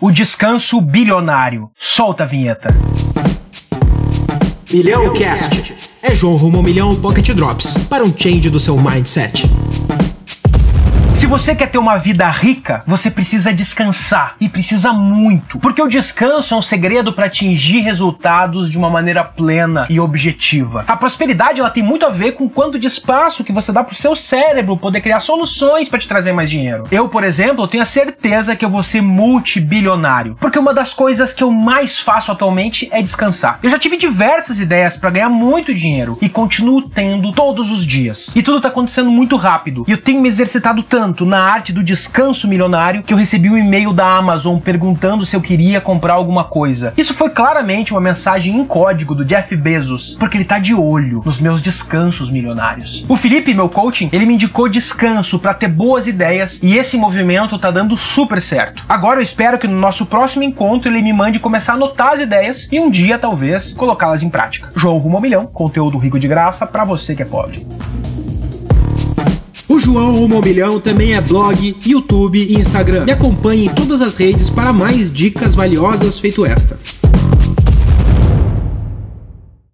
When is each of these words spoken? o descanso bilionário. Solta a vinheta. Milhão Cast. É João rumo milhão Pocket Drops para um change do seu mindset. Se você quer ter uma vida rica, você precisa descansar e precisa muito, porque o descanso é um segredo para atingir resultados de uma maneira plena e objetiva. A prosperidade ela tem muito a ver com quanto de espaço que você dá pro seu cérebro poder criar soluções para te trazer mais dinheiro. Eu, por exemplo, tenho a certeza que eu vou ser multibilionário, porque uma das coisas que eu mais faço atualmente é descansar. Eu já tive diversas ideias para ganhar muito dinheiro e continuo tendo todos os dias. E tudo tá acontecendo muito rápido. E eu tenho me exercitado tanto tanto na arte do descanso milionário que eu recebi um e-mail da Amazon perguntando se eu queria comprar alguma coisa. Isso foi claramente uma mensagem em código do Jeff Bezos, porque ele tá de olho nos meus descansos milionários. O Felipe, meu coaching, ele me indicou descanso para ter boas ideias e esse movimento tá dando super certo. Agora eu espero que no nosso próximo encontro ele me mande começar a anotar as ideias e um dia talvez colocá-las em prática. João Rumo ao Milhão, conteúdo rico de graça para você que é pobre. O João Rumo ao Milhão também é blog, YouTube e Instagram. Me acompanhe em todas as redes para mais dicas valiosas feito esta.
o 0.00 0.10
descanso 0.10 0.80
bilionário. 0.80 1.70
Solta 1.74 2.24
a 2.24 2.26
vinheta. 2.26 2.74
Milhão 4.72 5.12
Cast. 5.14 5.74
É 6.02 6.14
João 6.14 6.34
rumo 6.34 6.62
milhão 6.62 6.94
Pocket 6.96 7.30
Drops 7.30 7.78
para 7.88 8.04
um 8.04 8.12
change 8.16 8.50
do 8.50 8.60
seu 8.60 8.76
mindset. 8.76 9.48
Se 11.26 11.30
você 11.30 11.56
quer 11.56 11.68
ter 11.68 11.78
uma 11.78 11.98
vida 11.98 12.28
rica, 12.28 12.84
você 12.86 13.10
precisa 13.10 13.52
descansar 13.52 14.36
e 14.40 14.48
precisa 14.48 14.92
muito, 14.92 15.58
porque 15.58 15.82
o 15.82 15.88
descanso 15.88 16.54
é 16.54 16.56
um 16.56 16.62
segredo 16.62 17.12
para 17.12 17.26
atingir 17.26 17.80
resultados 17.80 18.70
de 18.70 18.78
uma 18.78 18.88
maneira 18.88 19.24
plena 19.24 19.88
e 19.90 19.98
objetiva. 19.98 20.84
A 20.86 20.96
prosperidade 20.96 21.58
ela 21.58 21.68
tem 21.68 21.82
muito 21.82 22.06
a 22.06 22.10
ver 22.10 22.34
com 22.34 22.48
quanto 22.48 22.78
de 22.78 22.86
espaço 22.86 23.42
que 23.42 23.52
você 23.52 23.72
dá 23.72 23.82
pro 23.82 23.96
seu 23.96 24.14
cérebro 24.14 24.76
poder 24.76 25.00
criar 25.00 25.18
soluções 25.18 25.88
para 25.88 25.98
te 25.98 26.06
trazer 26.06 26.32
mais 26.32 26.48
dinheiro. 26.48 26.84
Eu, 26.92 27.08
por 27.08 27.24
exemplo, 27.24 27.66
tenho 27.66 27.82
a 27.82 27.86
certeza 27.86 28.54
que 28.54 28.64
eu 28.64 28.70
vou 28.70 28.84
ser 28.84 29.02
multibilionário, 29.02 30.36
porque 30.40 30.60
uma 30.60 30.72
das 30.72 30.94
coisas 30.94 31.34
que 31.34 31.42
eu 31.42 31.50
mais 31.50 31.98
faço 31.98 32.30
atualmente 32.30 32.88
é 32.92 33.02
descansar. 33.02 33.58
Eu 33.64 33.70
já 33.70 33.80
tive 33.80 33.96
diversas 33.96 34.60
ideias 34.60 34.96
para 34.96 35.10
ganhar 35.10 35.28
muito 35.28 35.74
dinheiro 35.74 36.16
e 36.22 36.28
continuo 36.28 36.82
tendo 36.82 37.32
todos 37.32 37.72
os 37.72 37.84
dias. 37.84 38.30
E 38.36 38.44
tudo 38.44 38.60
tá 38.60 38.68
acontecendo 38.68 39.10
muito 39.10 39.34
rápido. 39.34 39.84
E 39.88 39.90
eu 39.90 39.98
tenho 39.98 40.20
me 40.20 40.28
exercitado 40.28 40.84
tanto 40.84 41.15
tanto 41.16 41.24
na 41.24 41.42
arte 41.42 41.72
do 41.72 41.82
descanso 41.82 42.46
milionário 42.46 43.02
que 43.02 43.14
eu 43.14 43.16
recebi 43.16 43.48
um 43.48 43.56
e-mail 43.56 43.90
da 43.90 44.18
Amazon 44.18 44.58
perguntando 44.58 45.24
se 45.24 45.34
eu 45.34 45.40
queria 45.40 45.80
comprar 45.80 46.12
alguma 46.12 46.44
coisa. 46.44 46.92
Isso 46.94 47.14
foi 47.14 47.30
claramente 47.30 47.92
uma 47.94 48.02
mensagem 48.02 48.54
em 48.54 48.66
código 48.66 49.14
do 49.14 49.24
Jeff 49.24 49.56
Bezos, 49.56 50.14
porque 50.20 50.36
ele 50.36 50.44
tá 50.44 50.58
de 50.58 50.74
olho 50.74 51.22
nos 51.24 51.40
meus 51.40 51.62
descansos 51.62 52.30
milionários. 52.30 53.06
O 53.08 53.16
Felipe, 53.16 53.54
meu 53.54 53.66
coaching, 53.66 54.10
ele 54.12 54.26
me 54.26 54.34
indicou 54.34 54.68
descanso 54.68 55.38
para 55.38 55.54
ter 55.54 55.68
boas 55.68 56.06
ideias 56.06 56.62
e 56.62 56.76
esse 56.76 56.98
movimento 56.98 57.58
tá 57.58 57.70
dando 57.70 57.96
super 57.96 58.42
certo. 58.42 58.84
Agora 58.86 59.18
eu 59.18 59.22
espero 59.22 59.58
que 59.58 59.66
no 59.66 59.80
nosso 59.80 60.04
próximo 60.04 60.44
encontro 60.44 60.90
ele 60.90 61.00
me 61.00 61.14
mande 61.14 61.38
começar 61.38 61.72
a 61.72 61.76
anotar 61.76 62.12
as 62.12 62.20
ideias 62.20 62.68
e 62.70 62.78
um 62.78 62.90
dia 62.90 63.18
talvez 63.18 63.72
colocá-las 63.72 64.22
em 64.22 64.28
prática. 64.28 64.68
João 64.76 64.98
Rumo 64.98 65.16
ao 65.16 65.22
Milhão, 65.22 65.46
conteúdo 65.46 65.96
rico 65.96 66.20
de 66.20 66.28
graça 66.28 66.66
para 66.66 66.84
você 66.84 67.16
que 67.16 67.22
é 67.22 67.26
pobre. 67.26 67.66
O 69.68 69.80
João 69.80 70.12
Rumo 70.12 70.36
ao 70.36 70.42
Milhão 70.42 70.78
também 70.78 71.14
é 71.14 71.20
blog, 71.20 71.76
YouTube 71.84 72.38
e 72.38 72.54
Instagram. 72.54 73.04
Me 73.04 73.10
acompanhe 73.10 73.66
em 73.66 73.68
todas 73.68 74.00
as 74.00 74.14
redes 74.14 74.48
para 74.48 74.72
mais 74.72 75.10
dicas 75.10 75.56
valiosas 75.56 76.20
feito 76.20 76.46
esta. 76.46 76.78